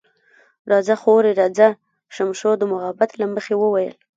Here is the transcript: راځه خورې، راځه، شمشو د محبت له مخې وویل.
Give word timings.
راځه 0.71 0.95
خورې، 1.01 1.31
راځه، 1.41 1.67
شمشو 2.15 2.51
د 2.57 2.63
محبت 2.73 3.09
له 3.19 3.25
مخې 3.33 3.53
وویل. 3.57 3.95